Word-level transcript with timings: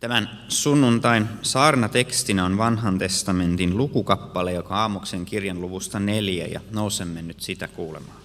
Tämän 0.00 0.30
sunnuntain 0.48 1.28
saarnatekstinä 1.42 2.44
on 2.44 2.58
vanhan 2.58 2.98
testamentin 2.98 3.76
lukukappale, 3.76 4.52
joka 4.52 4.74
aamuksen 4.74 5.24
kirjan 5.24 5.60
luvusta 5.60 6.00
neljä, 6.00 6.46
ja 6.46 6.60
nousemme 6.70 7.22
nyt 7.22 7.40
sitä 7.40 7.68
kuulemaan. 7.68 8.16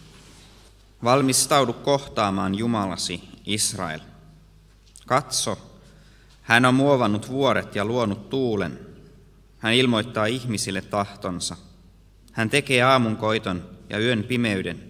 Valmistaudu 1.04 1.74
kohtaamaan 1.74 2.56
Jumalasi, 2.56 3.24
Israel. 3.46 4.00
Katso, 5.06 5.58
hän 6.42 6.66
on 6.66 6.76
muovannut 6.76 7.30
vuoret 7.30 7.76
ja 7.76 7.86
luonut 7.86 8.30
tuulen. 8.30 8.80
Hän 9.58 9.74
ilmoittaa 9.74 10.26
ihmisille 10.26 10.82
tahtonsa. 10.82 11.58
Hän 12.32 12.50
tekee 12.50 12.82
aamun 12.82 13.18
koiton 13.18 13.70
ja 13.90 14.00
yön 14.00 14.24
pimeyden. 14.24 14.84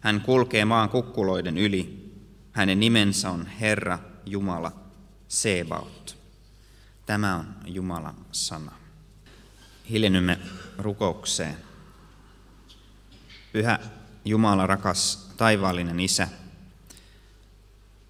Hän 0.00 0.20
kulkee 0.20 0.64
maan 0.64 0.88
kukkuloiden 0.88 1.58
yli. 1.58 2.10
Hänen 2.52 2.80
nimensä 2.80 3.30
on 3.30 3.46
Herra 3.46 3.98
Jumala 4.26 4.72
Sebaot. 5.28 6.13
Tämä 7.06 7.36
on 7.36 7.54
Jumalan 7.66 8.26
sana. 8.32 8.72
Hiljennymme 9.90 10.38
rukoukseen. 10.78 11.56
Pyhä 13.52 13.78
Jumala, 14.24 14.66
rakas 14.66 15.30
taivaallinen 15.36 16.00
Isä, 16.00 16.28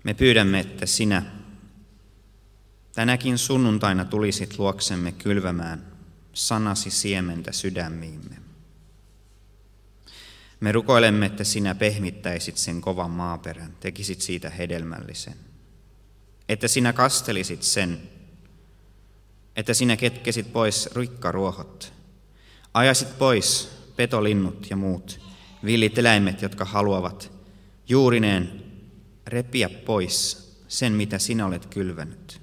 me 0.04 0.14
pyydämme, 0.14 0.60
että 0.60 0.86
sinä 0.86 1.22
tänäkin 2.94 3.38
sunnuntaina 3.38 4.04
tulisit 4.04 4.58
luoksemme 4.58 5.12
kylvämään 5.12 5.86
sanasi 6.32 6.90
siementä 6.90 7.52
sydämiimme. 7.52 8.36
Me 10.60 10.72
rukoilemme, 10.72 11.26
että 11.26 11.44
sinä 11.44 11.74
pehmittäisit 11.74 12.56
sen 12.56 12.80
kovan 12.80 13.10
maaperän, 13.10 13.76
tekisit 13.80 14.20
siitä 14.20 14.50
hedelmällisen. 14.50 15.36
Että 16.48 16.68
sinä 16.68 16.92
kastelisit 16.92 17.62
sen 17.62 18.02
että 19.56 19.74
sinä 19.74 19.96
ketkesit 19.96 20.52
pois 20.52 20.88
rikkaruohot, 20.94 21.92
ajasit 22.74 23.18
pois 23.18 23.68
petolinnut 23.96 24.70
ja 24.70 24.76
muut 24.76 25.20
villit 25.64 25.98
eläimet, 25.98 26.42
jotka 26.42 26.64
haluavat 26.64 27.32
juurineen 27.88 28.64
repiä 29.26 29.68
pois 29.68 30.44
sen, 30.68 30.92
mitä 30.92 31.18
sinä 31.18 31.46
olet 31.46 31.66
kylvänyt. 31.66 32.40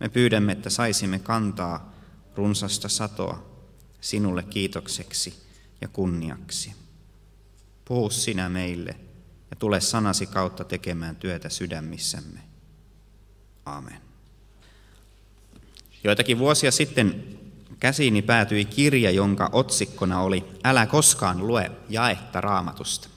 Me 0.00 0.08
pyydämme, 0.08 0.52
että 0.52 0.70
saisimme 0.70 1.18
kantaa 1.18 1.92
runsasta 2.36 2.88
satoa 2.88 3.52
sinulle 4.00 4.42
kiitokseksi 4.42 5.34
ja 5.80 5.88
kunniaksi. 5.88 6.72
Puhu 7.84 8.10
sinä 8.10 8.48
meille 8.48 8.96
ja 9.50 9.56
tule 9.56 9.80
sanasi 9.80 10.26
kautta 10.26 10.64
tekemään 10.64 11.16
työtä 11.16 11.48
sydämissämme. 11.48 12.40
Amen. 13.64 14.11
Joitakin 16.04 16.38
vuosia 16.38 16.70
sitten 16.70 17.24
käsiini 17.80 18.22
päätyi 18.22 18.64
kirja, 18.64 19.10
jonka 19.10 19.48
otsikkona 19.52 20.20
oli 20.20 20.44
Älä 20.64 20.86
koskaan 20.86 21.46
lue 21.46 21.70
jaetta 21.88 22.40
raamatusta. 22.40 23.08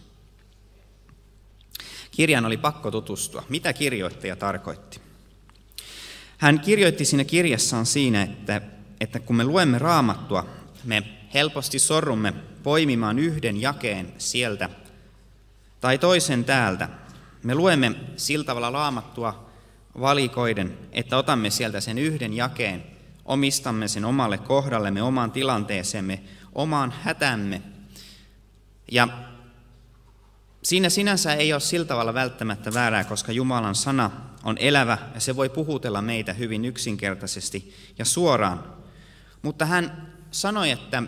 Kirjan 2.12 2.46
oli 2.46 2.58
pakko 2.58 2.92
tutustua. 2.92 3.44
Mitä 3.50 3.74
kirjoittaja 3.74 4.36
tarkoitti? 4.36 5.02
Hän 6.38 6.60
kirjoitti 6.60 7.06
siinä 7.06 7.24
kirjassaan 7.24 7.86
siinä, 7.86 8.22
että, 8.22 8.62
että 9.00 9.20
kun 9.20 9.36
me 9.36 9.44
luemme 9.44 9.80
raamattua, 9.80 10.46
me 10.84 11.04
helposti 11.34 11.80
sorrumme 11.80 12.34
poimimaan 12.64 13.20
yhden 13.20 13.62
jakeen 13.62 14.14
sieltä 14.18 14.70
tai 15.82 15.98
toisen 15.98 16.46
täältä. 16.46 16.90
Me 17.44 17.56
luemme 17.56 17.96
sillä 18.16 18.46
tavalla 18.46 18.70
raamattua 18.70 19.45
valikoiden, 20.00 20.78
että 20.92 21.18
otamme 21.18 21.50
sieltä 21.50 21.82
sen 21.82 21.98
yhden 21.98 22.34
jakeen, 22.34 22.84
omistamme 23.26 23.88
sen 23.88 24.06
omalle 24.06 24.38
kohdallemme, 24.38 25.02
omaan 25.02 25.32
tilanteeseemme, 25.32 26.24
omaan 26.56 26.94
hätämme. 27.04 27.62
Ja 28.92 29.08
siinä 30.64 30.90
sinänsä 30.90 31.34
ei 31.34 31.54
ole 31.54 31.60
sillä 31.60 31.86
tavalla 31.86 32.14
välttämättä 32.14 32.74
väärää, 32.74 33.04
koska 33.04 33.32
Jumalan 33.32 33.76
sana 33.76 34.12
on 34.44 34.58
elävä 34.58 34.98
ja 35.14 35.20
se 35.20 35.36
voi 35.36 35.50
puhutella 35.50 36.02
meitä 36.02 36.34
hyvin 36.34 36.66
yksinkertaisesti 36.66 37.74
ja 38.00 38.06
suoraan. 38.06 38.64
Mutta 39.42 39.66
hän 39.66 40.14
sanoi, 40.32 40.72
että 40.72 41.04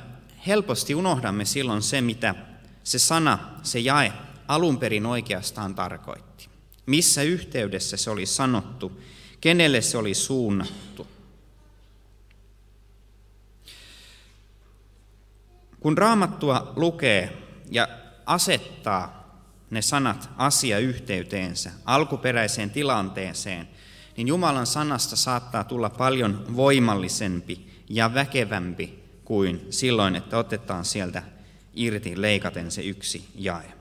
helposti 0.47 0.95
unohdamme 0.95 1.45
silloin 1.45 1.81
se, 1.81 2.01
mitä 2.01 2.35
se 2.83 2.99
sana, 2.99 3.39
se 3.63 3.79
jae 3.79 4.13
alun 4.47 4.79
perin 4.79 5.05
oikeastaan 5.05 5.75
tarkoitti 5.75 6.26
missä 6.87 7.21
yhteydessä 7.21 7.97
se 7.97 8.09
oli 8.09 8.25
sanottu, 8.25 9.01
kenelle 9.41 9.81
se 9.81 9.97
oli 9.97 10.13
suunnattu. 10.13 11.07
Kun 15.79 15.97
raamattua 15.97 16.73
lukee 16.75 17.37
ja 17.71 17.87
asettaa 18.25 19.17
ne 19.69 19.81
sanat 19.81 20.29
asiayhteyteensä, 20.37 21.71
alkuperäiseen 21.85 22.69
tilanteeseen, 22.69 23.69
niin 24.17 24.27
Jumalan 24.27 24.67
sanasta 24.67 25.15
saattaa 25.15 25.63
tulla 25.63 25.89
paljon 25.89 26.55
voimallisempi 26.55 27.83
ja 27.89 28.13
väkevämpi 28.13 29.03
kuin 29.25 29.67
silloin, 29.69 30.15
että 30.15 30.37
otetaan 30.37 30.85
sieltä 30.85 31.23
irti 31.73 32.21
leikaten 32.21 32.71
se 32.71 32.81
yksi 32.81 33.27
jae. 33.35 33.76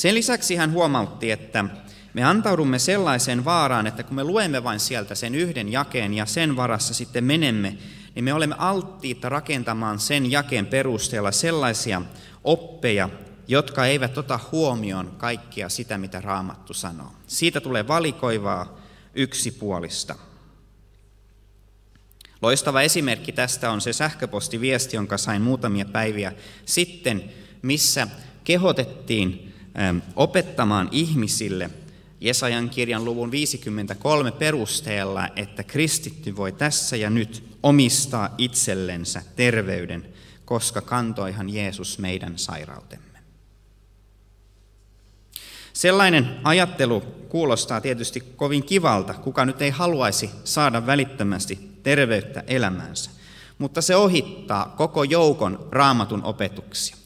Sen 0.00 0.14
lisäksi 0.14 0.56
hän 0.56 0.72
huomautti, 0.72 1.30
että 1.30 1.64
me 2.14 2.24
antaudumme 2.24 2.78
sellaiseen 2.78 3.44
vaaraan, 3.44 3.86
että 3.86 4.02
kun 4.02 4.16
me 4.16 4.24
luemme 4.24 4.64
vain 4.64 4.80
sieltä 4.80 5.14
sen 5.14 5.34
yhden 5.34 5.72
jakeen 5.72 6.14
ja 6.14 6.26
sen 6.26 6.56
varassa 6.56 6.94
sitten 6.94 7.24
menemme, 7.24 7.78
niin 8.14 8.24
me 8.24 8.34
olemme 8.34 8.54
alttiita 8.58 9.28
rakentamaan 9.28 9.98
sen 9.98 10.30
jakeen 10.30 10.66
perusteella 10.66 11.32
sellaisia 11.32 12.02
oppeja, 12.44 13.08
jotka 13.48 13.86
eivät 13.86 14.18
ota 14.18 14.40
huomioon 14.52 15.14
kaikkia 15.18 15.68
sitä, 15.68 15.98
mitä 15.98 16.20
Raamattu 16.20 16.74
sanoo. 16.74 17.12
Siitä 17.26 17.60
tulee 17.60 17.88
valikoivaa 17.88 18.80
yksipuolista. 19.14 20.14
Loistava 22.42 22.82
esimerkki 22.82 23.32
tästä 23.32 23.70
on 23.70 23.80
se 23.80 23.92
sähköpostiviesti, 23.92 24.96
jonka 24.96 25.18
sain 25.18 25.42
muutamia 25.42 25.84
päiviä 25.84 26.32
sitten, 26.64 27.24
missä 27.62 28.08
kehotettiin 28.44 29.49
opettamaan 30.16 30.88
ihmisille 30.92 31.70
Jesajan 32.20 32.70
kirjan 32.70 33.04
luvun 33.04 33.30
53 33.30 34.32
perusteella, 34.32 35.28
että 35.36 35.62
kristitty 35.62 36.36
voi 36.36 36.52
tässä 36.52 36.96
ja 36.96 37.10
nyt 37.10 37.44
omistaa 37.62 38.34
itsellensä 38.38 39.22
terveyden, 39.36 40.06
koska 40.44 40.80
kantoihan 40.80 41.50
Jeesus 41.50 41.98
meidän 41.98 42.38
sairautemme. 42.38 43.10
Sellainen 45.72 46.40
ajattelu 46.44 47.00
kuulostaa 47.28 47.80
tietysti 47.80 48.20
kovin 48.20 48.62
kivalta, 48.62 49.14
kuka 49.14 49.44
nyt 49.44 49.62
ei 49.62 49.70
haluaisi 49.70 50.30
saada 50.44 50.86
välittömästi 50.86 51.70
terveyttä 51.82 52.44
elämäänsä, 52.46 53.10
mutta 53.58 53.82
se 53.82 53.96
ohittaa 53.96 54.74
koko 54.76 55.04
joukon 55.04 55.68
raamatun 55.70 56.24
opetuksia. 56.24 56.99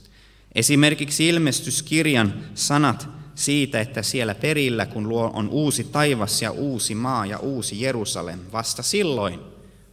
Esimerkiksi 0.54 1.28
ilmestyskirjan 1.28 2.34
sanat 2.54 3.08
siitä, 3.34 3.80
että 3.80 4.02
siellä 4.02 4.34
perillä, 4.34 4.86
kun 4.86 5.08
luo 5.08 5.30
on 5.34 5.48
uusi 5.48 5.84
taivas 5.84 6.42
ja 6.42 6.50
uusi 6.50 6.94
maa 6.94 7.26
ja 7.26 7.38
uusi 7.38 7.80
Jerusalem, 7.80 8.38
vasta 8.52 8.82
silloin 8.82 9.40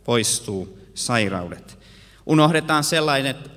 poistuu 0.03 0.79
sairaudet. 0.93 1.79
Unohdetaan 2.25 2.83
sellaiset 2.83 3.51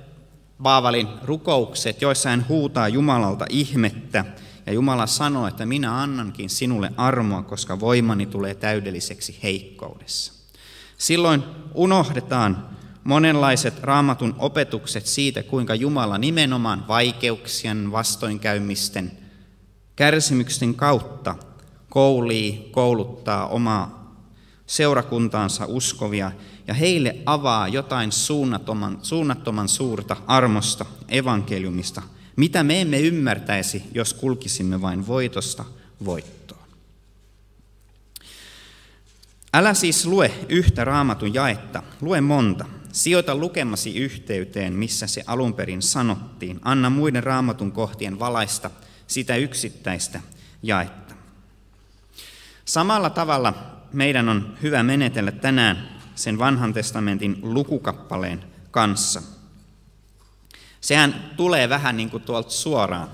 Baavalin 0.61 1.07
rukoukset, 1.23 2.01
joissa 2.01 2.29
hän 2.29 2.45
huutaa 2.49 2.87
Jumalalta 2.87 3.45
ihmettä, 3.49 4.25
ja 4.65 4.73
Jumala 4.73 5.07
sanoo, 5.07 5.47
että 5.47 5.65
minä 5.65 6.01
annankin 6.01 6.49
sinulle 6.49 6.91
armoa, 6.97 7.43
koska 7.43 7.79
voimani 7.79 8.25
tulee 8.25 8.55
täydelliseksi 8.55 9.39
heikkoudessa. 9.43 10.33
Silloin 10.97 11.43
unohdetaan 11.73 12.69
monenlaiset 13.05 13.83
raamatun 13.83 14.35
opetukset 14.37 15.05
siitä, 15.05 15.43
kuinka 15.43 15.75
Jumala 15.75 16.17
nimenomaan 16.17 16.87
vaikeuksien, 16.87 17.91
vastoinkäymisten, 17.91 19.11
kärsimyksen 19.95 20.75
kautta 20.75 21.35
koulii, 21.89 22.69
kouluttaa 22.71 23.47
omaa 23.47 24.15
seurakuntaansa 24.67 25.65
uskovia 25.65 26.31
ja 26.67 26.73
heille 26.73 27.15
avaa 27.25 27.67
jotain 27.67 28.11
suunnattoman, 28.11 28.99
suunnattoman 29.01 29.69
suurta 29.69 30.17
armosta, 30.27 30.85
evankeliumista, 31.09 32.01
mitä 32.35 32.63
me 32.63 32.81
emme 32.81 32.99
ymmärtäisi, 32.99 33.83
jos 33.93 34.13
kulkisimme 34.13 34.81
vain 34.81 35.07
voitosta 35.07 35.65
voittoon. 36.05 36.61
Älä 39.53 39.73
siis 39.73 40.05
lue 40.05 40.31
yhtä 40.49 40.83
raamatun 40.83 41.33
jaetta, 41.33 41.83
lue 42.01 42.21
monta. 42.21 42.65
Sijoita 42.95 43.35
lukemasi 43.35 43.97
yhteyteen, 43.97 44.73
missä 44.73 45.07
se 45.07 45.23
alun 45.27 45.53
perin 45.53 45.81
sanottiin. 45.81 46.59
Anna 46.61 46.89
muiden 46.89 47.23
raamatun 47.23 47.71
kohtien 47.71 48.19
valaista 48.19 48.71
sitä 49.07 49.35
yksittäistä 49.35 50.21
jaetta. 50.63 51.15
Samalla 52.65 53.09
tavalla 53.09 53.53
meidän 53.93 54.29
on 54.29 54.57
hyvä 54.61 54.83
menetellä 54.83 55.31
tänään 55.31 55.99
sen 56.15 56.39
vanhan 56.39 56.73
testamentin 56.73 57.37
lukukappaleen 57.41 58.43
kanssa. 58.71 59.21
Sehän 60.81 61.31
tulee 61.37 61.69
vähän 61.69 61.97
niin 61.97 62.09
kuin 62.09 62.23
tuolta 62.23 62.49
suoraan. 62.49 63.09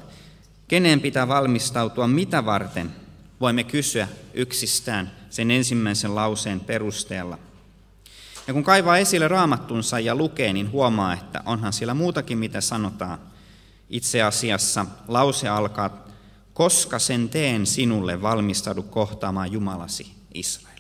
Kenen 0.68 1.02
pitää 1.02 1.28
valmistautua 1.28 2.08
mitä 2.08 2.46
varten? 2.46 2.92
Voimme 3.40 3.64
kysyä 3.64 4.08
yksistään 4.34 5.12
sen 5.30 5.52
ensimmäisen 5.52 6.16
lauseen 6.16 6.60
perusteella. 6.60 7.51
Ja 8.48 8.54
kun 8.54 8.64
kaivaa 8.64 8.98
esille 8.98 9.28
raamattunsa 9.28 10.00
ja 10.00 10.16
lukee, 10.16 10.54
niin 10.54 10.72
huomaa, 10.72 11.14
että 11.14 11.44
onhan 11.46 11.74
siellä 11.74 11.94
muutakin, 11.94 12.38
mitä 12.38 12.62
sanotaan. 12.62 13.20
Itse 13.90 14.22
asiassa 14.22 14.86
lause 15.08 15.50
alkaa, 15.50 16.06
koska 16.54 17.00
sen 17.00 17.30
teen 17.30 17.66
sinulle, 17.66 18.22
valmistaudu 18.22 18.84
kohtaamaan 18.84 19.52
Jumalasi 19.52 20.14
Israel. 20.34 20.80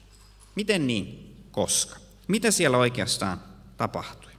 Miten 0.55 0.87
niin? 0.87 1.35
Koska. 1.51 1.95
Mitä 2.27 2.51
siellä 2.51 2.77
oikeastaan 2.77 3.41
tapahtui? 3.77 4.31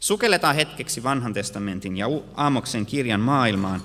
Sukelletaan 0.00 0.54
hetkeksi 0.54 1.02
vanhan 1.02 1.34
testamentin 1.34 1.96
ja 1.96 2.06
Aamoksen 2.34 2.86
kirjan 2.86 3.20
maailmaan 3.20 3.82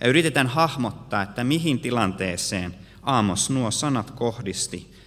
ja 0.00 0.08
yritetään 0.08 0.46
hahmottaa, 0.46 1.22
että 1.22 1.44
mihin 1.44 1.80
tilanteeseen 1.80 2.74
Aamos 3.02 3.50
nuo 3.50 3.70
sanat 3.70 4.10
kohdisti 4.10 4.97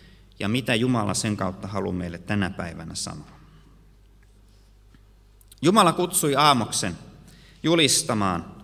ja 0.41 0.49
mitä 0.49 0.75
Jumala 0.75 1.13
sen 1.13 1.37
kautta 1.37 1.67
haluaa 1.67 1.95
meille 1.95 2.17
tänä 2.17 2.49
päivänä 2.49 2.95
sanoa. 2.95 3.31
Jumala 5.61 5.93
kutsui 5.93 6.35
Aamoksen 6.35 6.97
julistamaan 7.63 8.55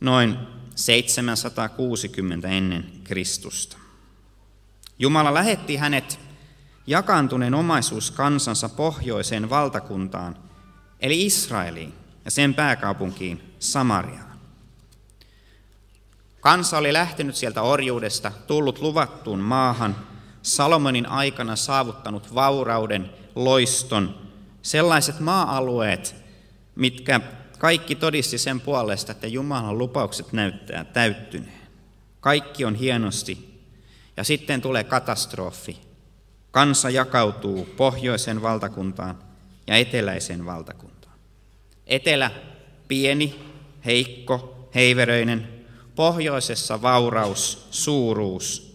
noin 0.00 0.38
760 0.74 2.48
ennen 2.48 2.92
Kristusta. 3.04 3.76
Jumala 4.98 5.34
lähetti 5.34 5.76
hänet 5.76 6.20
jakaantuneen 6.86 7.54
omaisuus 7.54 8.10
kansansa 8.10 8.68
pohjoiseen 8.68 9.50
valtakuntaan, 9.50 10.36
eli 11.00 11.26
Israeliin 11.26 11.94
ja 12.24 12.30
sen 12.30 12.54
pääkaupunkiin 12.54 13.54
Samariaan. 13.58 14.38
Kansa 16.40 16.78
oli 16.78 16.92
lähtenyt 16.92 17.36
sieltä 17.36 17.62
orjuudesta, 17.62 18.32
tullut 18.46 18.78
luvattuun 18.78 19.38
maahan, 19.38 19.96
Salomonin 20.42 21.06
aikana 21.06 21.56
saavuttanut 21.56 22.34
vaurauden, 22.34 23.10
loiston, 23.34 24.18
sellaiset 24.62 25.20
maa-alueet, 25.20 26.14
mitkä 26.74 27.20
kaikki 27.58 27.94
todisti 27.94 28.38
sen 28.38 28.60
puolesta, 28.60 29.12
että 29.12 29.26
Jumalan 29.26 29.78
lupaukset 29.78 30.32
näyttää 30.32 30.84
täyttyneen. 30.84 31.62
Kaikki 32.20 32.64
on 32.64 32.74
hienosti. 32.74 33.62
Ja 34.16 34.24
sitten 34.24 34.60
tulee 34.60 34.84
katastrofi. 34.84 35.80
Kansa 36.50 36.90
jakautuu 36.90 37.64
pohjoisen 37.76 38.42
valtakuntaan 38.42 39.18
ja 39.66 39.76
eteläiseen 39.76 40.46
valtakuntaan. 40.46 41.18
Etelä 41.86 42.30
pieni, 42.88 43.40
heikko, 43.84 44.68
heiveröinen, 44.74 45.48
pohjoisessa 45.94 46.82
vauraus, 46.82 47.66
suuruus. 47.70 48.71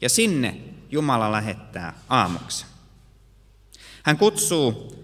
Ja 0.00 0.08
sinne 0.08 0.60
Jumala 0.90 1.32
lähettää 1.32 1.94
aamuksen. 2.08 2.68
Hän 4.02 4.18
kutsuu 4.18 4.96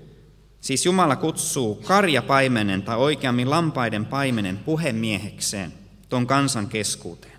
Siis 0.63 0.87
Jumala 0.87 1.17
kutsuu 1.17 1.75
karjapaimenen 1.75 2.83
tai 2.83 2.97
oikeammin 2.97 3.51
lampaiden 3.51 4.07
paimenen 4.07 4.59
puhemiehekseen 4.59 5.73
tuon 6.09 6.27
kansan 6.27 6.69
keskuuteen. 6.69 7.39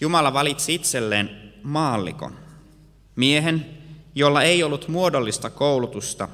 Jumala 0.00 0.32
valitsi 0.32 0.74
itselleen 0.74 1.52
maallikon, 1.62 2.38
miehen, 3.16 3.66
jolla 4.14 4.42
ei 4.42 4.62
ollut 4.62 4.88
muodollista 4.88 5.50
koulutusta 5.50 6.28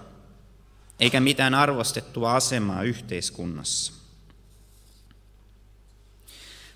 eikä 1.00 1.20
mitään 1.20 1.54
arvostettua 1.54 2.34
asemaa 2.34 2.82
yhteiskunnassa. 2.82 3.92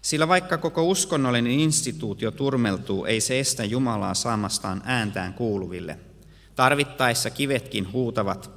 Sillä 0.03 0.29
vaikka 0.29 0.59
koko 0.59 0.85
uskonnollinen 0.85 1.53
instituutio 1.53 2.31
turmeltuu, 2.31 3.05
ei 3.05 3.21
se 3.21 3.41
estä 3.41 3.65
Jumalaa 3.65 4.15
saamastaan 4.15 4.83
ääntään 4.85 5.35
kuuluville. 5.35 5.99
Tarvittaessa 6.55 7.31
kivetkin 7.31 7.93
huutavat 7.93 8.51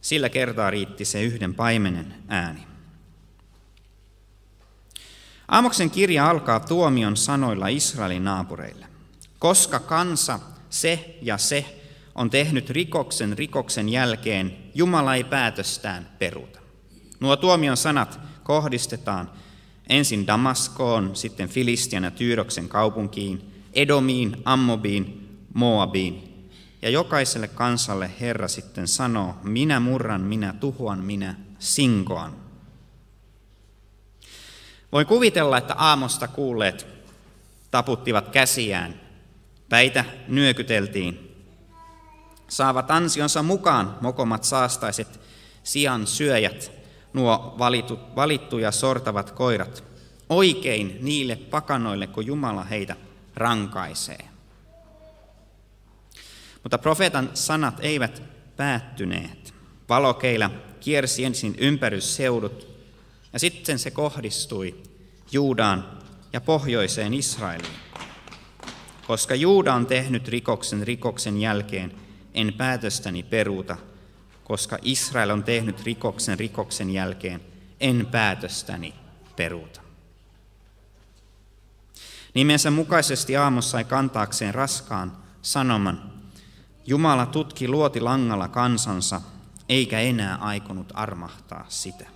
sillä 0.00 0.28
kertaa 0.28 0.70
riitti 0.70 1.04
se 1.04 1.22
yhden 1.22 1.54
paimenen 1.54 2.14
ääni. 2.28 2.66
Aamoksen 5.48 5.90
kirja 5.90 6.30
alkaa 6.30 6.60
tuomion 6.60 7.16
sanoilla 7.16 7.68
Israelin 7.68 8.24
naapureille. 8.24 8.86
Koska 9.38 9.80
kansa, 9.80 10.40
se 10.70 11.18
ja 11.22 11.38
se, 11.38 11.82
on 12.14 12.30
tehnyt 12.30 12.70
rikoksen 12.70 13.38
rikoksen 13.38 13.88
jälkeen, 13.88 14.56
Jumala 14.74 15.14
ei 15.14 15.24
päätöstään 15.24 16.08
peruta. 16.18 16.60
Nuo 17.20 17.36
tuomion 17.36 17.76
sanat 17.76 18.20
kohdistetaan 18.42 19.30
ensin 19.88 20.26
Damaskoon, 20.26 21.16
sitten 21.16 21.48
Filistian 21.48 22.04
ja 22.04 22.10
Tyyroksen 22.10 22.68
kaupunkiin, 22.68 23.64
Edomiin, 23.72 24.36
Ammobiin, 24.44 25.28
Moabiin. 25.54 26.22
Ja 26.82 26.90
jokaiselle 26.90 27.48
kansalle 27.48 28.10
Herra 28.20 28.48
sitten 28.48 28.88
sanoo, 28.88 29.34
minä 29.42 29.80
murran, 29.80 30.20
minä 30.20 30.54
tuhoan, 30.60 31.04
minä 31.04 31.34
sinkoan. 31.58 32.32
Voi 34.92 35.04
kuvitella, 35.04 35.58
että 35.58 35.74
aamosta 35.74 36.28
kuulleet 36.28 36.86
taputtivat 37.70 38.28
käsiään, 38.28 39.00
päitä 39.68 40.04
nyökyteltiin, 40.28 41.26
saavat 42.48 42.90
ansionsa 42.90 43.42
mukaan 43.42 43.98
mokomat 44.00 44.44
saastaiset 44.44 45.20
sian 45.62 46.06
syöjät, 46.06 46.72
nuo 47.16 47.54
valitut, 47.58 48.16
valittuja 48.16 48.72
sortavat 48.72 49.30
koirat, 49.30 49.84
oikein 50.28 50.98
niille 51.00 51.36
pakanoille, 51.36 52.06
kun 52.06 52.26
Jumala 52.26 52.64
heitä 52.64 52.96
rankaisee. 53.34 54.28
Mutta 56.62 56.78
profeetan 56.78 57.30
sanat 57.34 57.74
eivät 57.80 58.22
päättyneet. 58.56 59.54
Valokeila 59.88 60.50
kiersi 60.80 61.24
ensin 61.24 61.54
ympärysseudut 61.58 62.68
ja 63.32 63.38
sitten 63.38 63.78
se 63.78 63.90
kohdistui 63.90 64.74
Juudaan 65.32 65.98
ja 66.32 66.40
pohjoiseen 66.40 67.14
Israeliin. 67.14 67.74
Koska 69.06 69.34
Juuda 69.34 69.74
on 69.74 69.86
tehnyt 69.86 70.28
rikoksen 70.28 70.86
rikoksen 70.86 71.40
jälkeen, 71.40 71.92
en 72.34 72.54
päätöstäni 72.56 73.22
peruuta. 73.22 73.76
Koska 74.46 74.78
Israel 74.82 75.30
on 75.30 75.44
tehnyt 75.44 75.84
rikoksen 75.84 76.38
rikoksen 76.38 76.90
jälkeen, 76.90 77.40
en 77.80 78.08
päätöstäni 78.10 78.94
peruuta. 79.36 79.80
Nimensä 82.34 82.70
mukaisesti 82.70 83.36
Aamos 83.36 83.70
sai 83.70 83.84
kantaakseen 83.84 84.54
raskaan 84.54 85.16
sanoman, 85.42 86.12
Jumala 86.86 87.26
tutki 87.26 87.68
luoti 87.68 88.00
langalla 88.00 88.48
kansansa, 88.48 89.20
eikä 89.68 90.00
enää 90.00 90.36
aikonut 90.36 90.92
armahtaa 90.94 91.64
sitä. 91.68 92.06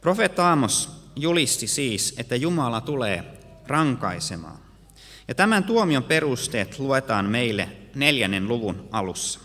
Profeetta 0.00 0.48
Aamos 0.48 0.90
julisti 1.16 1.66
siis, 1.66 2.14
että 2.18 2.36
Jumala 2.36 2.80
tulee 2.80 3.40
rankaisemaan. 3.66 4.58
Ja 5.28 5.34
tämän 5.34 5.64
tuomion 5.64 6.04
perusteet 6.04 6.78
luetaan 6.78 7.30
meille 7.30 7.81
neljännen 7.94 8.48
luvun 8.48 8.88
alussa. 8.90 9.40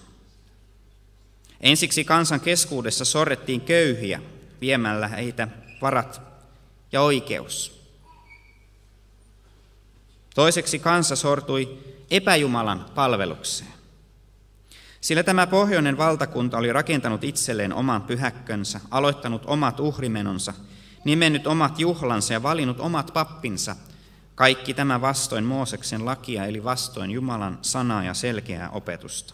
Ensiksi 1.61 2.03
kansan 2.03 2.39
keskuudessa 2.39 3.05
sorrettiin 3.05 3.61
köyhiä 3.61 4.21
viemällä 4.61 5.07
heitä 5.07 5.47
varat 5.81 6.21
ja 6.91 7.01
oikeus. 7.01 7.83
Toiseksi 10.35 10.79
kansa 10.79 11.15
sortui 11.15 11.77
epäjumalan 12.11 12.85
palvelukseen. 12.95 13.77
Sillä 15.01 15.23
tämä 15.23 15.47
pohjoinen 15.47 15.97
valtakunta 15.97 16.57
oli 16.57 16.73
rakentanut 16.73 17.23
itselleen 17.23 17.73
oman 17.73 18.01
pyhäkkönsä, 18.01 18.79
aloittanut 18.91 19.41
omat 19.45 19.79
uhrimenonsa, 19.79 20.53
nimennyt 21.05 21.47
omat 21.47 21.79
juhlansa 21.79 22.33
ja 22.33 22.43
valinnut 22.43 22.79
omat 22.79 23.13
pappinsa, 23.13 23.75
kaikki 24.37 24.73
tämä 24.73 25.01
vastoin 25.01 25.43
Mooseksen 25.43 26.05
lakia, 26.05 26.45
eli 26.45 26.63
vastoin 26.63 27.11
Jumalan 27.11 27.59
sanaa 27.61 28.03
ja 28.03 28.13
selkeää 28.13 28.69
opetusta. 28.69 29.33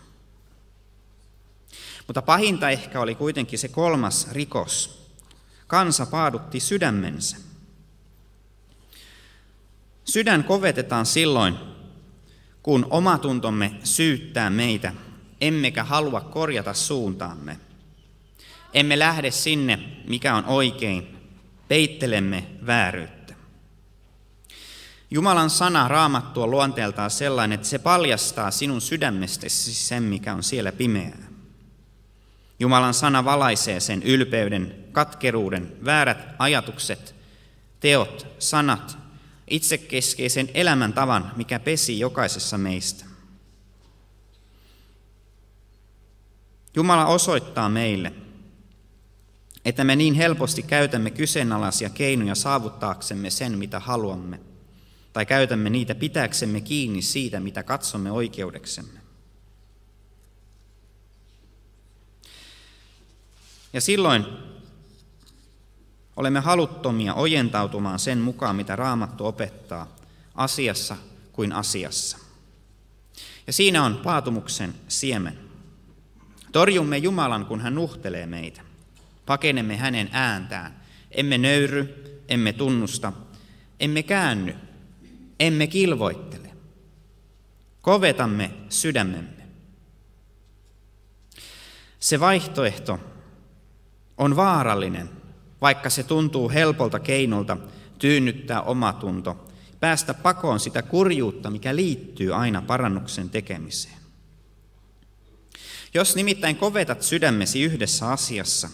Mutta 2.07 2.21
pahinta 2.21 2.69
ehkä 2.69 2.99
oli 2.99 3.15
kuitenkin 3.15 3.59
se 3.59 3.67
kolmas 3.67 4.31
rikos. 4.31 5.07
Kansa 5.67 6.05
paadutti 6.05 6.59
sydämensä. 6.59 7.37
Sydän 10.05 10.43
kovetetaan 10.43 11.05
silloin, 11.05 11.55
kun 12.63 12.87
omatuntomme 12.89 13.71
syyttää 13.83 14.49
meitä, 14.49 14.93
emmekä 15.41 15.83
halua 15.83 16.21
korjata 16.21 16.73
suuntaamme. 16.73 17.59
Emme 18.73 18.99
lähde 18.99 19.31
sinne, 19.31 19.79
mikä 20.07 20.35
on 20.35 20.45
oikein, 20.45 21.17
peittelemme 21.67 22.47
vääryyttä. 22.65 23.12
Jumalan 25.13 25.49
sana 25.49 25.87
raamattu 25.87 26.41
on 26.41 26.51
luonteeltaan 26.51 27.11
sellainen, 27.11 27.55
että 27.55 27.67
se 27.67 27.79
paljastaa 27.79 28.51
sinun 28.51 28.81
sydämestäsi 28.81 29.73
sen, 29.73 30.03
mikä 30.03 30.33
on 30.33 30.43
siellä 30.43 30.71
pimeää. 30.71 31.27
Jumalan 32.59 32.93
sana 32.93 33.25
valaisee 33.25 33.79
sen 33.79 34.03
ylpeyden, 34.03 34.75
katkeruuden, 34.91 35.77
väärät 35.85 36.17
ajatukset, 36.39 37.15
teot, 37.79 38.27
sanat, 38.39 38.97
itsekeskeisen 39.47 40.49
elämäntavan, 40.53 41.31
mikä 41.35 41.59
pesi 41.59 41.99
jokaisessa 41.99 42.57
meistä. 42.57 43.05
Jumala 46.75 47.05
osoittaa 47.05 47.69
meille, 47.69 48.13
että 49.65 49.83
me 49.83 49.95
niin 49.95 50.13
helposti 50.13 50.63
käytämme 50.63 51.11
kyseenalaisia 51.11 51.89
keinoja 51.89 52.35
saavuttaaksemme 52.35 53.29
sen, 53.29 53.57
mitä 53.57 53.79
haluamme, 53.79 54.52
tai 55.13 55.25
käytämme 55.25 55.69
niitä 55.69 55.95
pitääksemme 55.95 56.61
kiinni 56.61 57.01
siitä, 57.01 57.39
mitä 57.39 57.63
katsomme 57.63 58.11
oikeudeksemme. 58.11 58.99
Ja 63.73 63.81
silloin 63.81 64.25
olemme 66.15 66.39
haluttomia 66.39 67.13
ojentautumaan 67.13 67.99
sen 67.99 68.17
mukaan, 68.17 68.55
mitä 68.55 68.75
Raamattu 68.75 69.25
opettaa, 69.25 69.95
asiassa 70.35 70.97
kuin 71.31 71.53
asiassa. 71.53 72.17
Ja 73.47 73.53
siinä 73.53 73.83
on 73.83 73.97
paatumuksen 74.03 74.73
siemen. 74.87 75.39
Torjumme 76.51 76.97
Jumalan, 76.97 77.45
kun 77.45 77.61
hän 77.61 77.75
nuhtelee 77.75 78.25
meitä. 78.25 78.61
Pakenemme 79.25 79.77
hänen 79.77 80.09
ääntään. 80.11 80.83
Emme 81.11 81.37
nöyry, 81.37 82.03
emme 82.27 82.53
tunnusta, 82.53 83.13
emme 83.79 84.03
käänny, 84.03 84.55
emme 85.47 85.67
kilvoittele. 85.67 86.49
Kovetamme 87.81 88.51
sydämemme. 88.69 89.43
Se 91.99 92.19
vaihtoehto 92.19 92.99
on 94.17 94.35
vaarallinen, 94.35 95.09
vaikka 95.61 95.89
se 95.89 96.03
tuntuu 96.03 96.49
helpolta 96.49 96.99
keinolta 96.99 97.57
tyynnyttää 97.99 98.61
omatunto, 98.61 99.47
päästä 99.79 100.13
pakoon 100.13 100.59
sitä 100.59 100.81
kurjuutta, 100.81 101.49
mikä 101.49 101.75
liittyy 101.75 102.35
aina 102.35 102.61
parannuksen 102.61 103.29
tekemiseen. 103.29 103.97
Jos 105.93 106.15
nimittäin 106.15 106.55
kovetat 106.55 107.01
sydämesi 107.01 107.61
yhdessä 107.61 108.09
asiassa, 108.09 108.69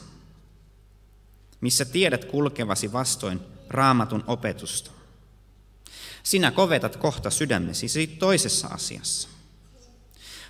missä 1.62 1.86
tiedät 1.86 2.26
kulkevasi 2.26 2.94
vastoin 2.94 3.40
raamatun 3.70 4.24
opetusta, 4.28 4.92
sinä 6.24 6.52
kovetat 6.52 6.96
kohta 6.96 7.30
sydämesi 7.30 8.08
toisessa 8.08 8.68
asiassa. 8.68 9.30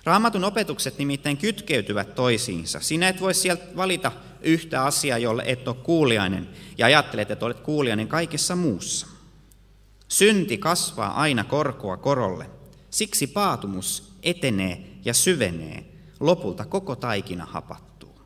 Raamatun 0.04 0.44
opetukset 0.44 0.98
nimittäin 0.98 1.36
kytkeytyvät 1.36 2.14
toisiinsa. 2.14 2.80
Sinä 2.80 3.08
et 3.08 3.20
voi 3.20 3.34
sieltä 3.34 3.64
valita 3.76 4.12
yhtä 4.42 4.84
asiaa, 4.84 5.18
jolle 5.18 5.42
et 5.46 5.68
ole 5.68 5.76
kuulijainen 5.76 6.48
ja 6.78 6.86
ajattelet, 6.86 7.30
että 7.30 7.46
olet 7.46 7.60
kuulijainen 7.60 8.08
kaikessa 8.08 8.56
muussa. 8.56 9.06
Synti 10.08 10.58
kasvaa 10.58 11.20
aina 11.20 11.44
korkoa 11.44 11.96
korolle. 11.96 12.50
Siksi 12.90 13.26
paatumus 13.26 14.12
etenee 14.22 14.90
ja 15.04 15.14
syvenee. 15.14 15.84
Lopulta 16.20 16.64
koko 16.64 16.96
taikina 16.96 17.46
hapattuu. 17.46 18.20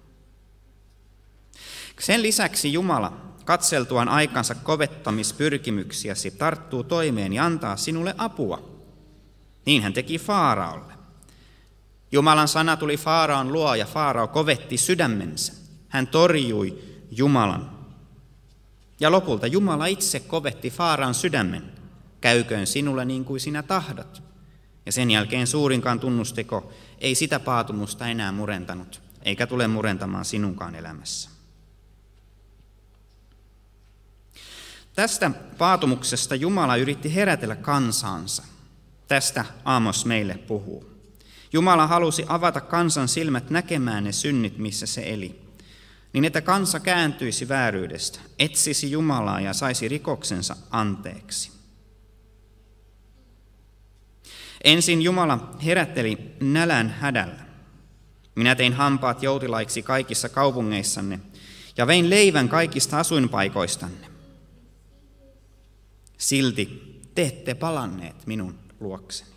Sen 2.01 2.23
lisäksi 2.23 2.73
Jumala 2.73 3.34
katseltuaan 3.45 4.09
aikansa 4.09 4.55
kovettamispyrkimyksiäsi 4.55 6.31
tarttuu 6.31 6.85
toimeen 6.85 7.33
ja 7.33 7.45
antaa 7.45 7.77
sinulle 7.77 8.15
apua. 8.19 8.63
Niin 9.67 9.83
hän 9.83 9.93
teki 9.93 10.19
Faaraolle. 10.19 10.93
Jumalan 12.13 12.49
sana 12.49 12.77
tuli 12.77 12.97
Faaraan 12.97 13.53
luo 13.53 13.75
ja 13.75 13.87
Faarao 13.87 14.29
kovetti 14.29 14.77
sydämensä. 14.77 15.53
Hän 15.89 16.07
torjui 16.07 16.79
Jumalan. 17.11 17.71
Ja 19.01 19.11
lopulta 19.11 19.47
Jumala 19.47 19.87
itse 19.87 20.21
kovetti 20.21 20.71
Faaraan 20.71 21.15
sydämen. 21.15 21.73
Käyköön 22.21 22.67
sinulle 22.67 23.05
niin 23.05 23.25
kuin 23.25 23.41
sinä 23.41 23.63
tahdot. 23.63 24.23
Ja 24.87 24.93
sen 24.93 25.11
jälkeen 25.11 25.47
suurinkaan 25.47 26.01
tunnusteko 26.01 26.73
ei 26.99 27.15
sitä 27.15 27.41
paatumusta 27.41 28.09
enää 28.09 28.33
murentanut, 28.33 29.03
eikä 29.23 29.47
tule 29.47 29.69
murentamaan 29.69 30.25
sinunkaan 30.25 30.75
elämässä. 30.75 31.34
Tästä 34.95 35.31
paatumuksesta 35.59 36.35
Jumala 36.35 36.77
yritti 36.77 37.15
herätellä 37.15 37.57
kansansa. 37.57 38.43
Tästä 39.09 39.45
Aamos 39.65 40.07
meille 40.07 40.35
puhuu. 40.35 40.91
Jumala 41.53 41.87
halusi 41.87 42.25
avata 42.29 42.61
kansan 42.61 43.09
silmät 43.09 43.51
näkemään 43.51 44.05
ne 44.05 44.13
synnit, 44.13 44.59
missä 44.59 44.87
se 44.87 45.03
eli, 45.07 45.41
niin 46.13 46.25
että 46.25 46.41
kansa 46.41 46.81
kääntyisi 46.81 47.49
vääryydestä, 47.49 48.21
etsisi 48.39 48.91
Jumalaa 48.91 49.41
ja 49.41 49.53
saisi 49.53 49.89
rikoksensa 49.89 50.57
anteeksi. 50.71 51.53
Ensin 54.65 55.03
Jumala 55.03 55.51
herätteli 55.65 56.37
nälän 56.41 56.91
hädällä. 57.01 57.45
Minä 58.35 58.55
tein 58.55 58.73
hampaat 58.73 59.23
joutilaiksi 59.23 59.83
kaikissa 59.83 60.29
kaupungeissanne 60.29 61.21
ja 61.77 61.87
vein 61.87 62.11
leivän 62.11 62.49
kaikista 62.49 62.99
asuinpaikoistanne. 62.99 64.14
Silti 66.19 66.95
te 67.15 67.23
ette 67.23 67.55
palanneet 67.55 68.27
minun 68.27 68.59
luokseni. 68.81 69.31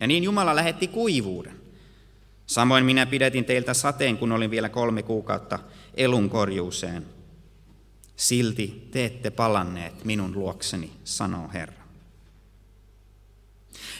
Ja 0.00 0.06
niin 0.06 0.24
Jumala 0.24 0.56
lähetti 0.56 0.88
kuivuuden. 0.88 1.60
Samoin 2.46 2.84
minä 2.84 3.06
pidätin 3.06 3.44
teiltä 3.44 3.74
sateen, 3.74 4.18
kun 4.18 4.32
olin 4.32 4.50
vielä 4.50 4.68
kolme 4.68 5.02
kuukautta 5.02 5.58
elunkorjuuseen. 5.94 7.06
Silti 8.16 8.88
te 8.90 9.04
ette 9.04 9.30
palanneet 9.30 10.04
minun 10.04 10.32
luokseni, 10.34 10.92
sanoo 11.04 11.50
Herra. 11.54 11.84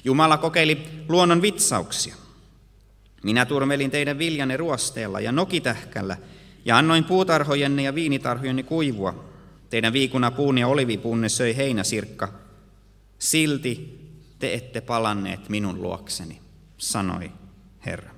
Jumala 0.05 0.37
kokeili 0.37 0.87
luonnon 1.09 1.43
vitsauksia. 1.43 2.15
Minä 3.23 3.47
turmelin 3.47 3.91
teidän 3.91 4.19
viljanne 4.19 4.57
ruosteella 4.57 5.21
ja 5.21 5.33
nokitähkällä 5.33 6.17
ja 6.65 6.79
annoin 6.79 7.05
puutarhojenne 7.05 7.83
ja 7.83 7.95
viinitarhojenne 7.95 8.63
kuivua. 8.63 9.25
Teidän 9.77 9.93
viikunapuun 9.93 10.59
ja 10.59 10.69
olivipuunne 10.69 11.29
söi 11.29 11.57
heinäsirkka. 11.57 12.33
Silti 13.19 14.01
te 14.39 14.55
ette 14.55 14.81
palanneet 14.81 15.49
minun 15.49 15.83
luokseni, 15.83 16.41
sanoi 16.79 17.33
Herra. 17.87 18.15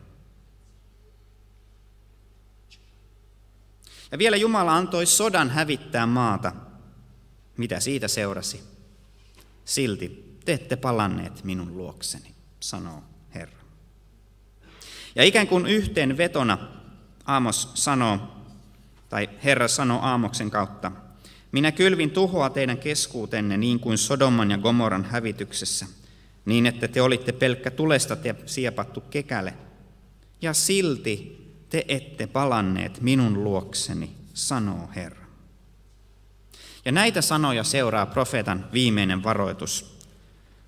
Ja 4.13 4.19
vielä 4.19 4.37
Jumala 4.37 4.77
antoi 4.77 5.07
sodan 5.07 5.51
hävittää 5.51 6.07
maata. 6.07 6.53
Mitä 7.57 7.81
siitä 7.81 8.09
seurasi? 8.09 8.63
Silti 9.65 10.39
te 10.45 10.53
ette 10.53 10.77
palanneet 10.77 11.45
minun 11.45 11.77
luokseni, 11.77 12.35
sanoo 12.61 13.03
Herra. 13.35 13.59
Ja 15.15 15.25
ikään 15.25 15.47
kuin 15.47 15.67
yhteen 15.67 16.17
vetona 16.17 16.59
Aamos 17.27 17.71
sanoo, 17.75 18.19
tai 19.09 19.29
Herra 19.45 19.69
sanoo 19.69 20.01
Aamoksen 20.01 20.51
kautta, 20.51 20.93
minä 21.53 21.73
kylvin 21.73 22.11
tuhoa 22.11 22.51
teidän 22.51 22.79
keskuutenne 22.79 23.57
niin 23.57 23.81
kuin 23.81 23.99
Sodoman 23.99 24.51
ja 24.51 24.59
Gomoran 24.59 25.05
hävityksessä– 25.05 25.87
niin 26.49 26.67
että 26.67 26.89
te 26.89 27.03
olitte 27.03 27.33
pelkkä 27.33 27.71
tulesta 27.71 28.17
te 28.17 28.35
siepattu 28.47 29.01
kekäle. 29.01 29.55
Ja 30.43 30.55
silti 30.55 31.39
te 31.69 31.85
ette 31.89 32.27
palanneet 32.27 33.01
minun 33.01 33.45
luokseni, 33.45 34.11
sanoo 34.35 34.91
Herra. 34.97 35.27
Ja 36.85 36.93
näitä 36.93 37.21
sanoja 37.23 37.65
seuraa 37.65 38.07
profeetan 38.07 38.67
viimeinen 38.73 39.23
varoitus. 39.23 39.99